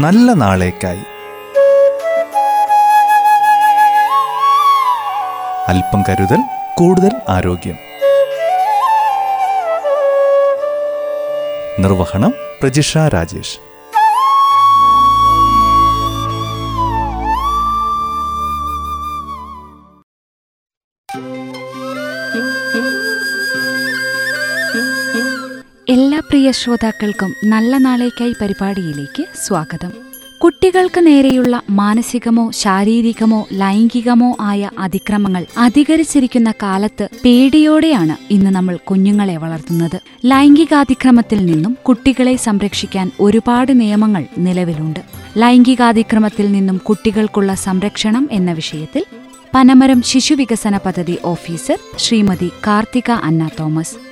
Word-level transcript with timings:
നല്ല 0.00 0.32
നാളേക്കായി. 0.32 1.04
അല്പം 5.68 6.02
കരുതൽ 6.08 6.42
കൂടുതൽ 6.74 7.10
ആരോഗ്യം. 7.28 7.78
നിർവഹണം 11.78 12.34
പ്രജിഷ 12.60 12.98
രാജേഷ്. 12.98 13.69
എല്ലാ 25.90 26.18
പ്രിയ 26.28 26.50
ശ്രോതാക്കൾക്കും 26.50 27.34
നല്ല 27.44 27.76
നാളേക്കായി 27.76 28.34
പരിപാടിയിലേക്ക് 28.40 29.26
സ്വാഗതം. 29.46 29.92
കുട്ടികൾക്ക് 30.38 31.06
നേരെയുള്ള 31.06 31.62
മാനസികമോ 31.70 32.50
ശാരീരികമോ 32.50 33.48
ലൈംഗികമോ 33.52 34.36
ആയ 34.40 34.70
അതിക്രമങ്ങൾ 34.78 35.46
അധികരിച്ചിരിക്കുന്ന 35.58 36.52
കാലത്ത് 36.62 37.08
പേടിയോടെയാണ് 37.24 38.32
ഇന്ന് 38.32 38.50
നമ്മൾ 38.50 38.76
കുഞ്ഞുങ്ങളെ 38.76 39.36
വളർത്തുന്നത്. 39.36 40.00
ലൈംഗികാതിക്രമത്തിൽ 40.24 41.44
നിന്നും 41.44 41.78
കുട്ടികളെ 41.82 42.36
സംരക്ഷിക്കാൻ 42.36 43.10
ഒരുപാട് 43.20 43.80
നിയമങ്ങൾ 43.80 44.26
നിലവിലുണ്ട്. 44.38 45.00
ലൈംഗികാതിക്രമത്തിൽ 45.36 46.52
നിന്നും 46.52 46.76
കുട്ടികൾക്കുള്ള 46.76 47.54
സംരക്ഷണം 47.54 48.28
എന്ന 48.32 48.52
വിഷയത്തിൽ 48.52 49.04
പനമരം 49.54 50.02
ശിശുവികസന 50.02 50.76
പദ്ധതി 50.76 51.18
ഓഫീസർ 51.24 51.78
ശ്രീമതി 51.96 52.50
കാർത്തിക 52.66 53.10
അന്ന 53.10 53.50
തോമസ് 53.60 54.09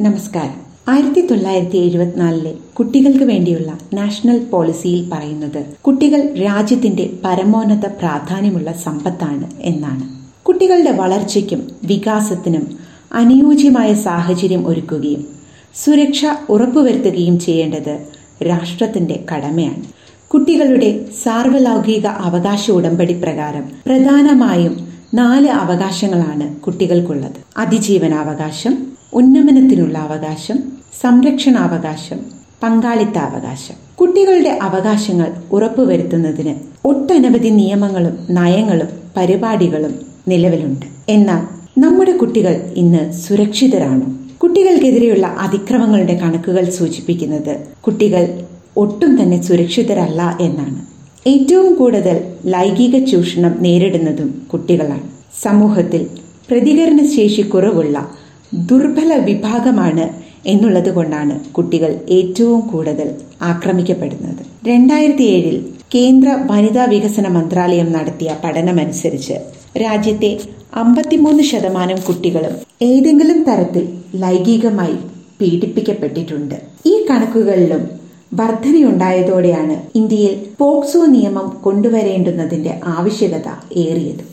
നമസ്കാരം. 0.00 0.60
ആയിരത്തി 0.88 1.26
തൊള്ളായിരത്തി 1.26 1.76
എഴുപത്തിനാലിലെ 1.76 2.54
കുട്ടികൾക്ക് 2.78 3.24
വേണ്ടിയുള്ള 3.24 3.78
നാഷണൽ 3.94 4.44
പോളിസിയിൽ 4.44 5.10
പറയുന്നത് 5.10 5.66
കുട്ടികൾ 5.80 6.34
രാജ്യത്തിന്റെ 6.42 7.10
പരമോന്നത 7.24 7.86
പ്രാധാന്യമുള്ള 7.86 8.72
സമ്പത്താണ് 8.72 9.50
എന്നാണ്. 9.60 10.08
കുട്ടികളുടെ 10.42 10.90
വളർച്ചയ്ക്കും 10.90 11.68
വികാസത്തിനും 11.84 12.78
അനുയോജ്യമായ 13.12 13.94
സാഹചര്യം 13.94 14.66
ഒരുക്കുകയും 14.66 15.28
സുരക്ഷ 15.74 16.24
ഉറപ്പുവരുത്തുകയും 16.48 17.38
ചെയ്യേണ്ടത് 17.38 17.98
രാഷ്ട്രത്തിന്റെ 18.42 19.24
കടമയാണ്. 19.32 19.84
കുട്ടികളുടെ 20.28 21.06
സാർവലൗകിക 21.24 22.06
അവകാശ 22.06 22.70
ഉടമ്പടി 22.70 23.12
പ്രകാരം 23.12 23.70
പ്രധാനമായും 23.86 24.88
നാല് 25.14 25.48
അവകാശങ്ങളാണ് 25.48 26.56
കുട്ടികൾക്കുള്ളത്. 26.56 27.38
അതിജീവനാവകാശം 27.56 28.89
ഉന്നമനത്തിനുള്ള 29.14 29.98
അവകാശം 29.98 30.58
സംരക്ഷണാവകാശം 31.02 32.18
പങ്കാളിത്താവകാശം. 32.62 33.74
കുട്ടികളുടെ 34.00 34.58
അവകാശങ്ങൾ 34.62 35.32
ഉറപ്പുവരുത്തുന്നതിന് 35.52 36.54
ഒട്ടനവധി 36.84 37.48
നിയമങ്ങളും 37.48 38.18
നയങ്ങളും 38.30 38.86
പരിപാടികളും 39.16 39.94
നിലവിലുണ്ട്. 40.28 40.86
എന്നാൽ 41.08 41.42
നമ്മുടെ 41.80 42.12
കുട്ടികൾ 42.16 42.72
ഇന്ന് 42.76 43.12
സുരക്ഷിതരാണോ? 43.12 44.06
കുട്ടികൾക്കെതിരെയുള്ള 44.42 45.26
അതിക്രമങ്ങളുടെ 45.26 46.14
കണക്കുകൾ 46.22 46.70
സൂചിപ്പിക്കുന്നത് 46.70 47.66
കുട്ടികൾ 47.80 48.40
ഒട്ടും 48.76 49.22
തന്നെ 49.22 49.42
സുരക്ഷിതരല്ല 49.42 50.38
എന്നാണ്. 50.40 50.86
ഏറ്റവും 51.28 51.74
കൂടുതൽ 51.74 52.16
ലൈംഗിക 52.46 53.04
ചൂഷണം 53.04 53.56
നേരിടുന്നതും 53.60 54.46
കുട്ടികളാണ്. 54.52 55.02
സമൂഹത്തിൽ 55.42 56.06
പ്രതികരണശേഷി 56.50 57.40
കുറവുള്ള 57.42 58.19
ദുർബല 58.54 59.16
വിഭാഗമാണ് 59.16 60.08
എന്നുള്ളത് 60.46 60.90
കൊണ്ടാണ് 60.90 61.40
കുട്ടികൾ 61.52 62.00
ഏറ്റവും 62.08 62.60
കൂടുതൽ 62.60 63.14
ആക്രമിക്കപ്പെടുന്നത്. 63.42 64.68
രണ്ടായിരത്തി 64.68 65.22
ഏഴിൽ 65.22 65.74
കേന്ദ്ര 65.94 66.38
വനിതാ 66.50 66.84
വികസന 66.84 67.28
മന്ത്രാലയം 67.28 67.92
നടത്തിയ 67.92 68.36
പഠനമനുസരിച്ച് 68.44 69.32
രാജ്യത്തെ 69.78 70.38
അമ്പത്തിമൂന്ന് 70.74 71.42
ശതമാനം 71.42 72.00
കുട്ടികളും 72.00 72.54
ഏതെങ്കിലും 72.82 73.42
തരത്തിൽ 73.42 73.88
ലൈംഗികമായി 74.14 74.96
പീഡിപ്പിക്കപ്പെട്ടിട്ടുണ്ട്. 75.40 76.54
ഈ 76.86 77.06
കണക്കുകളിലും 77.10 77.90
വർധനയുണ്ടായതോടെയാണ് 78.34 79.76
ഇന്ത്യയിൽ 79.96 80.46
പോക്സോ 80.58 81.06
നിയമം 81.06 81.48
കൊണ്ടുവരേണ്ടുന്നതിന്റെ 81.62 82.80
ആവശ്യകത 82.86 83.48
ഏറിയത്. 83.72 84.24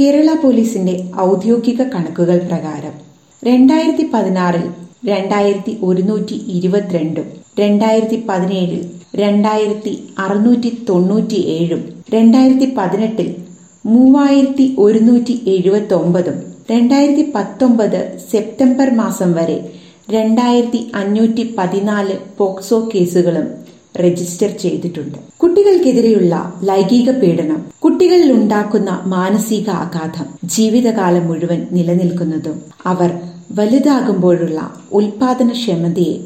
കേരള 0.00 0.34
പോലീസിന്റെ 0.42 1.04
ഔദ്യോഗിക 1.20 1.82
കണക്കുകൾ 1.82 2.38
പ്രകാരം 2.38 3.07
രണ്ടായിരത്തി 3.42 4.04
പതിനാറിൽ 4.12 4.64
രണ്ടായിരത്തി 5.06 5.72
ഒരുന്നൂറ്റി 5.82 6.36
ഇരുപത്തിരണ്ടും 6.48 7.26
രണ്ടായിരത്തി 7.58 8.18
പതിനേഴിൽ 8.28 8.80
രണ്ടായിരത്തി 9.14 9.92
അറുന്നൂറ്റി 10.18 10.70
തൊണ്ണൂറ്റി 10.88 11.38
ഏഴും 11.48 11.82
രണ്ടായിരത്തി 12.14 12.68
പതിനെട്ടിൽ 12.76 13.28
മൂവായിരത്തി 13.84 14.66
ഒരുന്നൂറ്റി 14.78 15.34
എഴുപത്തി 15.46 15.94
ഒമ്പതും 15.94 16.36
രണ്ടായിരത്തി 16.70 17.24
പത്തൊമ്പത് 17.34 18.00
സെപ്റ്റംബർ 18.30 18.88
മാസം 18.94 19.30
വരെ 19.32 19.58
രണ്ടായിരത്തി 20.10 20.80
അഞ്ഞൂറ്റി 20.94 21.44
പതിനാല് 21.58 22.16
പോക്സോ 22.38 22.78
കേസുകളും 22.92 23.46
രജിസ്റ്റർ 23.94 24.50
ചെയ്തിട്ടുണ്ട്. 24.62 25.18
കുട്ടികൾക്കെതിരെയുള്ള 25.36 26.34
ലൈംഗിക 26.64 27.10
പീഡനം 27.10 27.60
കുട്ടികളിൽ 27.78 28.32
ഉണ്ടാക്കുന്ന 28.32 28.90
മാനസിക 29.04 29.70
ആഘാതം 29.70 30.26
ജീവിതകാലം 30.44 31.28
മുഴുവൻ 31.28 31.66
നിലനിൽക്കുന്നതും 31.72 32.58
അവർ 32.86 33.10
വലുതാകുമ്പോഴുള്ള 33.52 34.60
ഉൽപാദനക്ഷമതയെ 34.92 36.16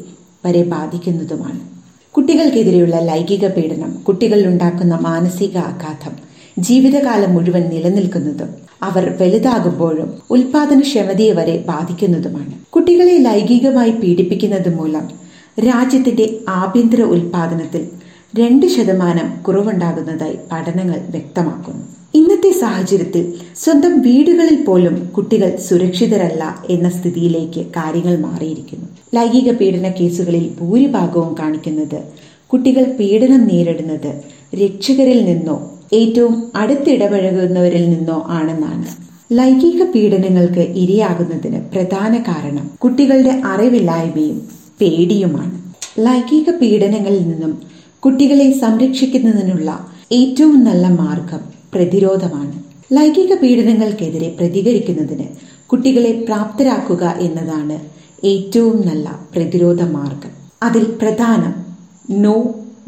വരെ 0.45 0.63
ബാധിക്കുന്നതുമാണ്. 0.63 1.59
കുട്ടികൾക്കെതിരെയുള്ള 2.15 2.99
ലൈംഗിക 2.99 3.47
പീഡനം 3.47 3.91
കുട്ടികളിൽ 4.07 4.47
ഉണ്ടാക്കുന്ന 4.47 4.95
മാനസിക 5.01 5.57
ആഘാതം 5.57 6.13
ജീവിതകാലം 6.59 7.33
മുഴുവൻ 7.33 7.63
നിലനിൽക്കുന്നതും 7.69 8.49
അവർ 8.83 9.17
വലുതാകുമ്പോഴും 9.21 10.09
ഉൽപാദനക്ഷമതയെ 10.29 11.31
വരെ 11.31 11.63
ബാധിക്കുന്നതുമാണ്. 11.67 12.53
കുട്ടികളെ 12.69 13.17
ലൈംഗികമായി 13.17 13.91
പീഡിപ്പിക്കുന്നത് 13.91 14.75
മൂലം 14.75 15.22
രാജ്യത്തിന്റെ 15.57 16.25
ആഭ്യന്തര 16.49 17.01
ഉൽപാദനത്തിൽ 17.01 17.83
രണ്ട് 18.39 18.65
ശതമാനം 18.65 19.41
കുറവുണ്ടാകുന്നതായി 19.41 20.37
പഠനങ്ങൾ 20.51 20.99
വ്യക്തമാക്കുന്നു. 21.09 21.83
ഇന്നത്തെ 22.13 22.51
സാഹചര്യത്തിൽ 22.59 23.33
സ്വന്തം 23.55 24.01
വീടുകളിൽ 24.01 24.65
പോലും 24.65 24.95
കുട്ടികൾ 25.17 25.55
സുരക്ഷിതരല്ല 25.57 26.43
എന്ന 26.69 26.89
സ്ഥിതിയിലേക്ക് 26.89 27.65
കാര്യങ്ങൾ 27.77 28.15
മാറിയിരിക്കുന്നു. 28.17 28.87
ലൈംഗിക 29.15 29.51
പീഡന 29.51 29.89
കേസുകളിൽ 29.89 30.55
ഭൂരിഭാഗവും 30.61 31.35
കാണിക്കുന്നത് 31.39 31.99
കുട്ടികൾ 32.47 32.83
പീഡനം 32.99 33.47
നേരിടുന്നത് 33.47 34.11
രക്ഷകരിൽ 34.55 35.25
നിന്നോ 35.25 35.57
ഏറ്റവും 35.93 36.51
അടുത്തിടപഴകുന്നവരിൽ 36.55 37.89
നിന്നോ 37.89 38.25
ആണെന്നാണ്. 38.29 38.87
ലൈംഗിക 39.31 39.83
പീഡനങ്ങൾക്ക് 39.83 40.59
ഇരയാകുന്നതിന് 40.59 41.61
പ്രധാന 41.73 42.23
കാരണം 42.27 42.71
കുട്ടികളുടെ 42.77 43.41
അറിവില്ലായ്മയും 43.45 44.62
പേടിയുമാണ്. 44.81 45.55
ലൈംഗിക 45.99 46.49
പീഡനങ്ങളിൽ 46.49 47.23
നിന്നും 47.29 47.53
കുട്ടികളെ 47.99 48.51
സംരക്ഷിക്കുന്നതിനുള്ള 48.51 49.69
ഏറ്റവും 50.11 50.63
നല്ല 50.63 50.87
മാർഗം 50.87 51.41
പ്രതിരോധമാണ്. 51.73 52.53
ലൈംഗിക 52.93 53.33
പീഡനങ്ങൾക്കെതിരെ 53.33 54.35
പ്രതികരിക്കുന്നതിന് 54.39 55.27
കുട്ടികളെ 55.65 56.11
പ്രാപ്തരാക്കുക 56.27 57.03
എന്നതാണ് 57.19 57.77
ഏറ്റവും 58.23 58.87
നല്ല 58.87 59.19
പ്രതിരോധ 59.35 59.83
മാർഗം. 59.83 60.31
അതിൽ 60.63 60.83
പ്രധാനം 61.01 61.53
നോ 62.09 62.35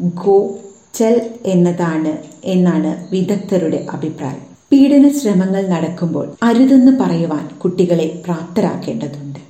ഗോ 0.02 0.58
ടെൽ 1.00 1.20
എന്നതാണ് 1.46 2.12
എന്നാണ് 2.44 3.06
വിദഗ്ധരുടെ 3.12 3.86
അഭിപ്രായം. 3.92 4.44
പീഡന 4.72 5.08
ശ്രമങ്ങൾ 5.08 5.62
നടക്കുമ്പോൾ 5.68 6.26
അരുതെന്ന് 6.42 6.92
പറയുവാൻ 7.00 7.44
കുട്ടികളെ 7.64 8.22
പ്രാപ്തരാക്കേണ്ടതുണ്ട്. 8.24 9.40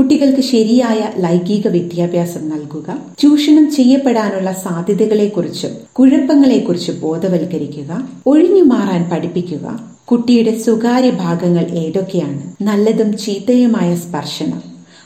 കുട്ടികൾക്ക് 0.00 0.40
ശരിയായ 0.40 1.20
ലൈംഗിക 1.20 1.68
വിദ്യാഭ്യാസം 1.68 2.48
നൽകുക 2.48 2.98
ചൂഷണം 3.18 3.70
ചെയ്യപ്പെടാനുള്ള 3.70 4.52
സാധ്യതകളെക്കുറിച്ചും 4.52 5.70
കുഴപ്പങ്ങളെക്കുറിച്ചും 5.92 7.00
ബോധവൽക്കരിക്കുക 7.00 8.08
ഒഴിഞ്ഞു 8.26 8.62
മാറാൻ 8.62 9.10
പഠിപ്പിക്കുക. 9.10 9.80
കുട്ടിയുടെ 10.10 10.58
സ്വകാര്യ 10.58 11.10
ഭാഗങ്ങൾ 11.10 11.64
ഏതൊക്കെയാണ്? 11.64 12.52
നല്ലതും 12.62 13.16
ചീത്തയുമായ 13.16 13.96
സ്പർശനം 13.96 14.62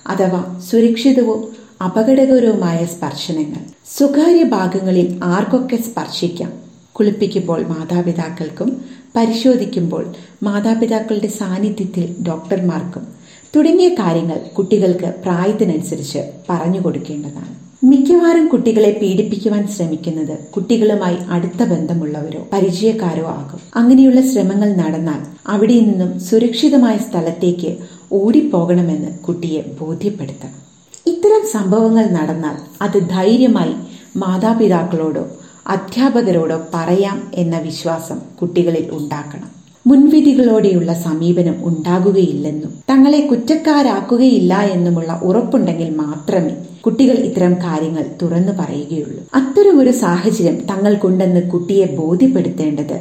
അഥവാ 0.07 0.61
സുരക്ഷിതവും 0.71 1.45
അപകടകരവുമായ 1.85 2.85
സ്പർശനങ്ങൾ. 2.85 3.63
സ്വകാര്യ 3.99 4.43
ഭാഗങ്ങളിൽ 4.43 5.21
ആർക്കൊക്കെ 5.25 5.77
സ്പർശിക്കാം? 5.77 6.53
കുളിപ്പിക്കുമ്പോൾ 6.93 7.63
മാതാപിതാക്കൾക്കും 7.63 8.85
പരിശോധിക്കുമ്പോൾ 9.17 10.13
മാതാപിതാക്കളുടെ 10.43 11.27
സാന്നിധ്യത്തിൽ 11.27 12.17
ഡോക്ടർമാർക്കും 12.29 13.14
തുടങ്ങിയ 13.57 13.89
കാര്യങ്ങൾ 13.89 14.39
കുട്ടികൾക്ക് 14.59 15.15
പ്രായത്തിനനുസരിച്ച് 15.25 16.31
പറഞ്ഞു 16.51 16.81
കൊടുക്കേണ്ടതാണ്. 16.81 17.53
മിക്കവാറും 17.85 18.47
കുട്ടികളെ 18.49 18.99
പീഡിപ്പിക്കുവാൻ 19.03 19.69
ശ്രമിക്കുന്നത് 19.69 20.39
കുട്ടികളുമായി 20.51 21.17
അടുത്ത 21.31 21.63
ബന്ധമുള്ളവരോ 21.63 22.47
പരിചയക്കാരോ 22.53 23.27
ആകും. 23.27 23.61
അങ്ങനെയുള്ള 23.75 24.21
ശ്രമങ്ങൾ 24.21 24.75
നടന്നാൽ 24.77 25.21
അവിടെ 25.47 25.81
നിന്നും 25.81 26.21
സുരക്ഷിതമായ 26.21 26.97
സ്ഥലത്തേക്ക് 26.97 27.77
ഓടിപ്പോകണമെന്ന് 28.13 29.19
കുട്ടിയെ 29.19 29.63
ബോധ്യപ്പെടുത്തണം 29.81 30.61
ഇത്തരം 31.07 31.43
സംഭവങ്ങൾ 31.53 32.07
നടന്നാൽ 32.11 32.57
അത് 32.83 32.99
ധൈര്യമായി 33.11 33.75
മാതാപിതാക്കളോടോ 34.17 35.25
അധ്യാപകരോടോ 35.67 36.59
പറയാം 36.75 37.31
എന്ന 37.35 37.59
വിശ്വാസം 37.59 38.19
കുട്ടികളിൽ 38.41 38.91
ഉണ്ടാക്കണം. 38.93 39.64
മുൻവിധികളോടെയുള്ള 39.87 40.95
സമീപനം 40.95 41.57
ഉണ്ടാകുകയില്ലെന്നും 41.65 42.73
തങ്ങളെ 42.91 43.21
കുറ്റക്കാരാക്കുകയില്ല 43.27 44.55
എന്നുമുള്ള 44.75 45.21
ഉറപ്പുണ്ടെങ്കിൽ 45.23 45.97
മാത്രമേ 45.97 46.55
കുട്ടികൾ 46.81 47.15
ഇത്തരം 47.15 47.55
കാര്യങ്ങൾ 47.55 48.05
തുറന്നു 48.23 48.53
പറയുകയുള്ളൂ. 48.53 49.21
അത്തരം 49.35 49.79
ഒരു 49.79 49.91
സാഹചര്യം 49.91 50.59
തങ്ങൾക്കുണ്ടെന്ന് 50.71 51.51
കുട്ടിയെ 51.51 51.87
ബോധ്യപ്പെടുത്തേണ്ടത് 51.87 52.97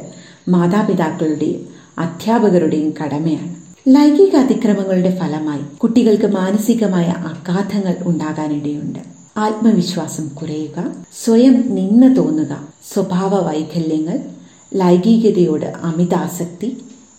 മാതാപിതാക്കളുടെയും 0.48 1.62
അധ്യാപകരുടെയും 1.98 2.94
കടമയാണ്. 3.00 3.50
ലൈംഗിക 3.88 4.36
അതിക്രമങ്ങളുടെ 4.36 5.18
ഫലമായി 5.20 5.76
കുട്ടികൾക്ക് 5.76 6.26
മാനസികമായ 6.26 7.14
ആഘാതങ്ങൾ 7.30 7.96
ഉണ്ടാകാനിടയുണ്ട്. 8.02 8.98
ആത്മവിശ്വാസം 9.36 10.28
കുറയുക 10.28 10.78
സ്വയം 11.24 11.74
നിന്ന 11.74 12.16
തോന്നുക 12.16 12.52
സ്വഭാവ 12.94 13.34
വൈകല്യങ്ങൾ 13.48 14.18
ലൈംഗികതയോട് 14.72 15.72
അമിതാസക്തി 15.82 16.68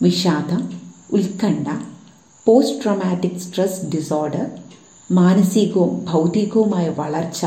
വിഷാദം 0.01 0.61
ഉത്കണ്ഠ 1.11 1.67
പോസ്റ്റ് 2.47 2.83
ട്രോമാറ്റിക് 2.83 3.37
സ്ട്രെസ് 3.37 3.85
ഡിസോർഡർ 3.95 4.45
മാനസികവും 5.09 6.05
ഭൗതികവുമായ 6.05 6.89
വളർച്ച 6.97 7.41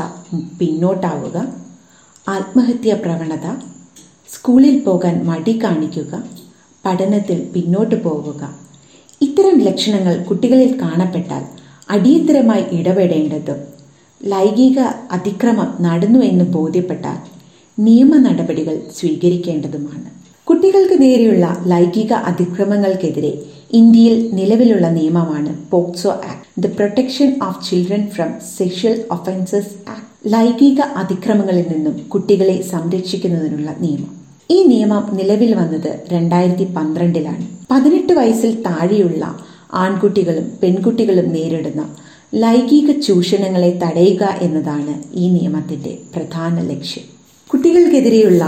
പിന്നോട്ടാവുക 0.59 1.37
ആത്മഹത്യാ 2.27 2.95
പ്രവണത 2.95 3.47
സ്കൂളിൽ 4.29 4.83
പോകാൻ 4.83 5.25
മടി 5.25 5.59
കാണിക്കുക 5.63 6.13
പഠനത്തിൽ 6.85 7.39
പിന്നോട്ട് 7.53 8.03
പോവുക. 8.03 8.41
ഇത്തരം 9.21 9.59
ലക്ഷണങ്ങൾ 9.59 10.23
കുട്ടികളിൽ 10.23 10.81
കാണപ്പെട്ടാൽ 10.81 11.43
അടിയന്തരമായി 11.89 12.63
ഇടപെടേണ്ടതും 12.71 13.59
ലൈംഗിക 14.21 14.79
അതിക്രമം 15.11 15.75
നടന്നു 15.79 16.19
എന്ന് 16.19 16.45
ബോധ്യപ്പെട്ടാൽ 16.45 17.17
നിയമ 17.79 18.15
നടപടികൾ 18.17 18.81
സ്വീകരിക്കേണ്ടതുമാണ്. 18.99 20.05
കുട്ടികൾക്ക് 20.43 21.01
നേരെയുള്ള 21.01 21.63
ലൈംഗിക 21.67 22.13
അതിക്രമങ്ങൾക്കെതിരെ 22.13 23.41
ഇന്ത്യയിൽ 23.73 24.29
നിലവിലുള്ള 24.33 24.89
നിയമമാണ് 24.89 25.71
POCSO 25.71 26.09
act 26.09 26.61
the 26.61 26.65
protection 26.65 27.39
of 27.43 27.69
children 27.69 28.07
from 28.07 28.33
sexual 28.57 29.01
offences 29.11 29.89
act. 29.89 30.33
ലൈംഗിക 30.33 30.79
അതിക്രമങ്ങളിൽ 30.81 31.65
നിന്നും 31.73 31.99
കുട്ടികളെ 32.07 32.61
സംരക്ഷിക്കുന്നതിനുള്ള 32.61 33.75
നിയമം. 33.79 34.11
ഈ 34.51 34.63
നിയമം 34.63 35.15
നിലവിൽ 35.15 35.53
വന്നത് 35.55 35.99
രണ്ടായിരത്തി 36.13 36.63
പന്ത്രണ്ടിലാണ് 36.63 37.47
പതിനെട്ട് 37.71 38.13
വയസ്സിൽ 38.13 38.61
താഴെയുള്ള 38.61 39.39
ആൺകുട്ടികളും 39.73 40.51
പെൺകുട്ടികളും 40.63 41.29
നേരിടുന്ന 41.33 41.95
ലൈംഗിക 42.35 42.99
ചൂഷണങ്ങളെ 42.99 43.79
തടയുക 43.83 44.37
എന്നതാണ് 44.41 45.03
ഈ 45.13 45.29
നിയമത്തിന്റെ 45.29 45.97
പ്രധാന 46.15 46.61
ലക്ഷ്യം. 46.61 47.18
കുട്ടികൾക്കെതിരെയുള്ള 47.49 48.43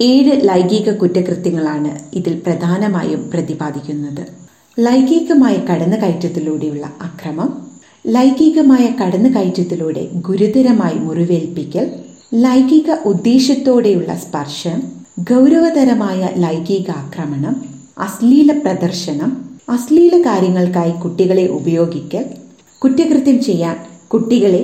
ഏഴ് 0.00 0.32
ലൈംഗിക 0.48 0.90
കുറ്റകൃത്യങ്ങളാണ് 0.90 1.90
ഇതിൽ 2.14 2.34
പ്രധാനമായും 2.46 3.30
പ്രതിപാദിക്കുന്നത്. 3.30 4.24
ലൈംഗികമായ 4.78 5.56
കടന്നുകയറ്റത്തിലൂടെയുള്ള 5.70 6.86
അക്രമം 7.02 7.50
ലൈംഗികമായ 8.06 8.84
കടന്നുകയറ്റത്തിലൂടെ 9.00 10.08
ഗുരുതരമായി 10.14 10.94
മുറിവേൽപ്പിക്കൽ 10.94 11.86
ലൈംഗിക 12.34 12.90
ഉദ്ദേശത്തോടെയുള്ള 13.04 14.16
സ്പർശം 14.16 14.78
ഗൗരവതരമായ 15.30 16.28
ലൈംഗിക 16.36 16.90
ആക്രമണം 16.90 17.56
അശ്ലീല 17.98 18.52
പ്രദർശനം 18.52 19.32
അശ്ലീല 19.68 20.14
കാര്യങ്ങൾക്കായി 20.26 20.90
കുട്ടികളെ 21.02 21.46
ഉപയോഗിക്കൽ 21.48 22.24
കുറ്റകൃത്യം 22.82 23.42
ചെയ്യാൻ 23.42 23.76
കുട്ടികളെ 24.08 24.62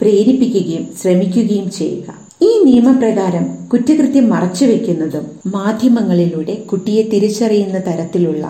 പ്രേരിപ്പിക്കുകയും 0.00 0.86
ശ്രമിക്കുകയും 1.02 1.70
ചെയ്യുക. 1.70 2.23
ഈ 2.40 2.50
നിയമപ്രകാരം 2.64 3.44
കുറ്റകൃത്യം 3.72 4.28
മറച്ചുവെക്കുന്നതും 4.28 5.24
മാധ്യമങ്ങളിലൂടെ 5.46 6.54
കുട്ടിയെ 6.70 7.02
തിരിച്ചറിയുന്ന 7.02 7.78
തരത്തിലുള്ള 7.78 8.44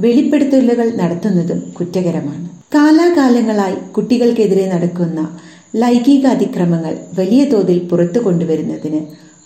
വെളിപ്പെടുത്തലുകൾ 0.00 0.88
നടത്തുന്നതും 0.96 1.60
കുറ്റകരമാണ്. 1.72 2.44
കാലാകാലങ്ങളായി 2.74 3.76
കുട്ടികൾക്കെതിരെ 3.96 4.66
നടക്കുന്ന 4.66 5.20
ലൈംഗിക 5.74 6.26
അതിക്രമങ്ങൾ 6.26 6.94
വലിയ 7.18 7.44
തോതിൽ 7.44 7.78
പുറത്തു 7.90 8.18
കൊണ്ടുവരുന്നതിന് 8.18 9.00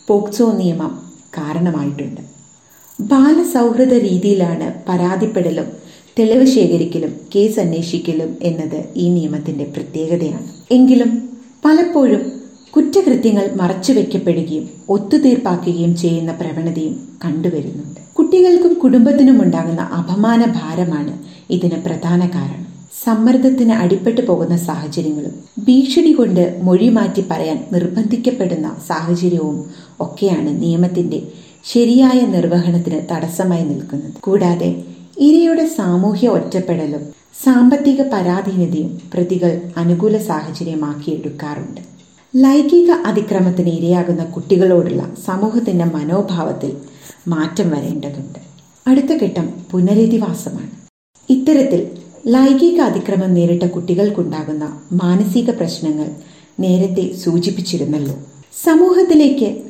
പോക്സോ 0.08 0.52
നിയമം 0.52 0.92
കാരണമായിട്ടുണ്ട്. 1.38 2.22
ബാലസൗഹൃദ 2.98 3.94
രീതിയിലാണ് 4.08 4.66
പരാതിപ്പെടലും 4.88 5.68
തെളിവ് 6.18 6.46
ശേഖരിക്കലും 6.46 7.12
കേസ് 7.34 7.60
അന്വേഷിക്കലും 7.60 8.30
എന്നത് 8.42 8.78
ഈ 8.96 9.08
നിയമത്തിന്റെ 9.08 9.64
പ്രത്യേകതയാണ്. 9.64 10.46
എങ്കിലും 10.70 11.10
പലപ്പോഴും 11.64 12.22
കുറ്റകൃത്യങ്ങൾ 12.76 13.50
മറച്ചുവെക്കപ്പെടുകയും 13.56 14.70
ഒത്തുതീർപ്പാക്കുകയും 14.88 15.96
ചെയ്യുന്ന 15.96 16.32
പ്രവണതയും 16.32 17.08
കണ്ടുവരുന്നുണ്ട്. 17.24 18.00
കുട്ടികൾക്കും 18.12 18.74
കുടുംബത്തിനും 18.74 19.42
ഉണ്ടാകുന്ന 19.42 19.80
അപമാന 19.80 20.44
ഭാരമാണ് 20.44 21.12
ഇതിന് 21.50 21.78
പ്രധാന 21.86 22.20
കാരണം. 22.26 22.66
സമ്മർദ്ദത്തിന് 23.04 23.72
അടിപ്പെട്ടു 23.72 24.20
പോകുന്ന 24.20 24.56
സാഹചര്യങ്ങളും 24.56 25.34
ഭീഷണി 25.64 26.12
കൊണ്ട് 26.12 26.60
മൊഴി 26.62 26.88
മാറ്റി 26.88 27.24
പറയാൻ 27.30 27.64
നിർബന്ധിക്കപ്പെടുന്ന 27.72 28.76
സാഹചര്യവും 28.88 29.58
ഒക്കെയാണ് 30.00 30.62
നിയമത്തിന്റെ 30.62 31.22
ശരിയായ 31.64 32.20
നിർവഹണത്തിന് 32.20 33.00
തടസ്സമായി 33.12 33.64
നിൽക്കുന്നത്. 33.64 34.12
കൂടാതെ 34.20 34.84
ഇരയുടെ 35.18 35.66
സാമൂഹ്യ 35.66 36.28
ഒറ്റപ്പെടലും 36.28 37.02
സാമ്പത്തിക 37.44 38.02
പരാധീനതയും 38.02 39.00
പ്രതികൾ 39.14 39.60
അനുകൂല 39.76 40.16
സാഹചര്യമാക്കിയെടുക്കാറുണ്ട്. 40.18 41.80
ലൈംഗിക 42.36 42.90
അതിക്രമത്തിന് 42.90 43.68
ഇരയാകുന്ന 43.68 44.24
കുട്ടികളോടുള്ള 44.24 45.14
സമൂഹത്തിന്റെ 45.24 45.84
മനോഭാവത്തിൽ 45.84 46.76
മാറ്റം 47.28 47.70
വരേണ്ടതുണ്ട്. 47.70 48.38
അടുത്ത 48.86 49.24
ഘട്ടം 49.24 49.48
പുനരധിവാസമാണ്. 49.70 50.70
ഇത്തരത്തിൽ 51.30 51.86
ലൈംഗിക 52.26 52.80
അതിക്രമം 52.80 53.34
നേരിട്ട 53.34 53.62
കുട്ടികൾക്കുണ്ടാകുന്ന 53.62 54.80
മാനസിക 54.92 55.50
പ്രശ്നങ്ങൾ 55.50 56.06
നേരത്തെ 56.60 57.16
സൂചിപ്പിച്ചിരുന്നല്ലോ. 57.16 58.14
സമൂഹത്തിലേക്ക് 58.64 59.62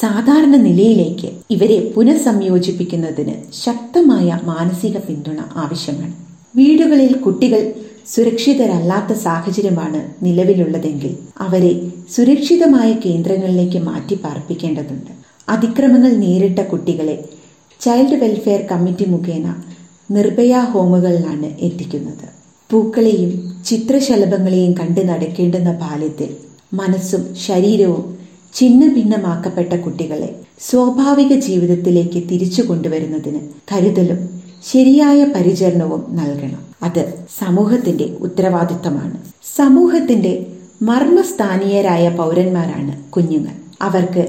സാധാരണ 0.00 0.56
നിലയിലേക്ക് 0.56 1.30
ഇവരെ 1.50 1.92
പുനഃസംയോജിപ്പിക്കുന്നതിന് 1.96 3.34
ശക്തമായ 3.52 4.40
മാനസിക 4.44 4.98
പിന്തുണ 4.98 5.38
ആവശ്യമാണ്. 5.56 6.12
വീടുകളിൽ 6.56 7.12
കുട്ടികൾ 7.14 7.74
സുരക്ഷിതരല്ലാത്ത 8.12 9.12
സാഹചര്യമാണ് 9.12 10.00
നിലവിലുള്ളതെങ്കിൽ 10.24 11.16
അവരെ 11.40 11.90
സുരക്ഷിതമായ 12.14 12.92
കേന്ദ്രങ്ങളിലേക്ക് 12.92 13.78
മാറ്റി 13.78 14.14
പാർപ്പിക്കേണ്ടതുണ്ട്. 14.14 15.12
അതിക്രമങ്ങൾ 15.48 16.10
നേരിട്ട 16.10 16.58
കുട്ടികളെ 16.58 17.24
ചൈൽഡ് 17.80 18.18
വെൽഫെയർ 18.22 18.60
കമ്മിറ്റി 18.70 19.04
മുഖേന 19.04 19.54
നിർഭയ 20.10 20.54
ഹോമുകളിലാണ് 20.58 21.48
എത്തിക്കുന്നത്. 21.60 22.26
പൂക്കളെയും 22.70 23.32
ചിത്രശലഭങ്ങളെയും 23.66 24.72
കണ്ടു 24.72 25.00
നടക്കേണ്ടുന്ന 25.00 25.72
ബാല്യത്തിൽ 25.72 26.30
മനസ്സും 26.74 27.34
ശരീരവും 27.46 28.04
ഛിന്ന 28.54 28.86
ഭിന്നമാക്കപ്പെട്ട 28.94 29.74
കുട്ടികളെ 29.74 30.30
സ്വാഭാവിക 30.60 31.32
ജീവിതത്തിലേക്ക് 31.38 32.22
തിരിച്ചു 32.30 32.62
കൊണ്ടുവരുന്നതിന് 32.62 33.40
കരുതലും 33.72 34.20
ശരിയായ 34.72 35.24
പരിചരണവും 35.24 36.02
നൽകണം. 36.16 36.73
അത് 36.84 37.02
സമൂഹത്തിന്റെ 37.38 38.04
ഉത്തരവാദിത്തമാണ്. 38.20 39.16
സമൂഹത്തിന്റെ 39.56 40.46
മർമ്മസ്ഥാനീയരായ 40.82 42.08
പൗരന്മാരാണ് 42.08 43.02
കുഞ്ഞുങ്ങൾ. 43.10 43.54
അവർക്ക് 43.82 44.24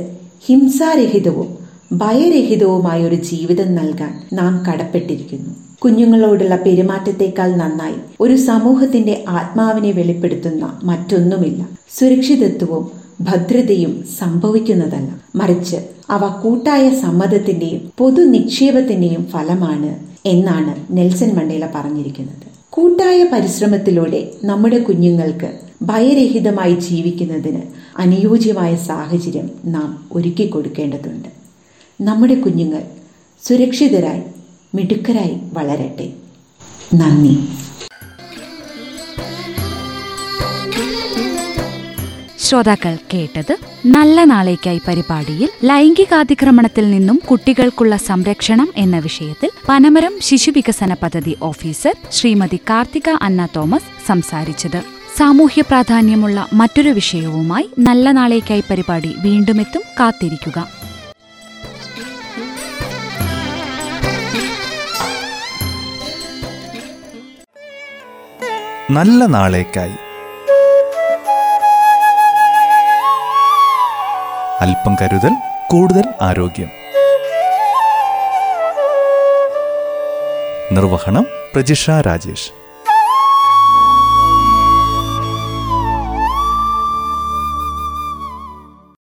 ഹിംസാരഹിതവും 0.45 1.57
ഭയരഹിതവുമായ 1.91 3.03
ഒരു 3.03 3.15
ജീവിതം 3.15 3.75
നൽകാൻ 3.75 4.13
നാം 4.33 4.63
കടപ്പെട്ടിരിക്കുന്നു. 4.65 5.49
കുഞ്ഞുങ്ങളോടുള്ള 5.83 6.55
പെരുമാറ്റത്തെക്കാൾ 6.55 7.55
നന്നായി 7.55 7.93
ഒരു 8.19 8.35
സമൂഹത്തിന്റെ 8.35 9.23
ആത്മാവിനെ 9.27 9.91
വെളിപ്പെടുത്തുന്ന 9.91 10.79
മറ്റൊന്നുമില്ല. 10.83 11.61
സുരക്ഷിതത്വവും 11.99 12.91
ഭദ്രതയും 13.21 14.03
സംഭവിക്കുന്നതല്ല. 14.19 15.09
മറിച്ച് 15.35 15.77
അവ 16.09 16.41
കൂട്ടായ 16.43 16.89
സമ്മതത്തിന്റെയും 16.89 17.91
പൊതു 17.97 18.21
നിക്ഷേപത്തിന്റെയും 18.23 19.25
ഫലമാണ് 19.25 19.91
എന്നാണ് 20.25 20.97
നെൽസൺ 20.97 21.35
മണ്ടേല 21.35 21.69
പറഞ്ഞിരിക്കുന്നത്. 21.75 22.44
കൂട്ടായ 22.75 23.23
പരിശ്രമത്തിലൂടെ 23.23 24.31
നമ്മുടെ 24.43 24.79
കുഞ്ഞുങ്ങൾക്ക് 24.79 25.59
ഭയരഹിതമായി 25.81 26.73
ജീവിക്കുന്നതിന് 26.73 27.61
അനുയോജ്യമായ 27.97 28.75
സാഹചര്യം 28.75 29.51
നാം 29.65 30.05
ഒരുക്കി 30.11 30.47
കൊടുക്കേണ്ടതുണ്ട്. 30.47 31.29
നമ്മുടെ 32.01 32.35
കുഞ്ഞുങ്ങൾ 32.35 32.83
സുരക്ഷിതരായി 33.43 34.21
മിടുക്കരായി 34.75 35.37
വളരട്ടെ. 35.53 36.09
നന്ദി. 36.95 37.64
ശ്രോതാക്കൾ 42.45 42.95
കേട്ടത് 43.13 43.53
നല്ല 43.85 44.23
നാളേക്കായി 44.23 44.81
പരിപാടിയിൽ 44.87 45.49
ലൈംഗികാതിക്രമണത്തിൽ 45.63 46.91
നിന്നും 46.91 47.21
കുട്ടികൾക്കുള്ള 47.31 47.95
സംരക്ഷണം 47.97 48.69
എന്ന 48.75 48.99
വിഷയത്തിൽ 48.99 49.49
പനമരം 49.69 50.13
ശിശുവികസന 50.21 50.93
പദ്ധതി 50.93 51.37
ഓഫീസർ 51.41 51.95
ശ്രീമതി 52.11 52.59
കാർത്തിക 52.69 53.09
അന്ന 53.21 53.47
തോമസ് 53.55 53.89
സംസാരിച്ചത്. 54.07 54.79
സാമൂഹ്യ 55.17 55.61
പ്രാധാന്യമുള്ള 55.61 56.47
മറ്റൊരു 56.53 56.89
വിഷയവുമായി 56.89 57.69
നല്ല 57.79 58.11
നാളേക്കായി 58.11 58.63
പരിപാടി 58.69 59.15
വീണ്ടുമെത്തും 59.19 59.83
കാത്തിരിക്കുക. 59.99 60.67
നല്ല 68.91 69.25
നാളേക്കായി. 69.25 69.95
അല്പം 74.61 74.95
കരുതൽ 75.01 75.33
കൂടുതൽ 75.67 76.03
ആരോഗ്യം. 76.21 76.69
നിർവഹണം 80.71 81.27
പ്രജിഷ 81.53 81.89
രാജേഷ്. 81.89 82.64